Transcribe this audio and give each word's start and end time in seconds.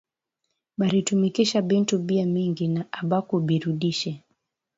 Baritumikisha 0.77 1.61
bintu 1.61 1.97
bia 1.99 2.25
mingi, 2.33 2.65
na 2.73 2.81
aba 2.99 3.19
ku 3.27 3.35
birudishe 3.47 4.11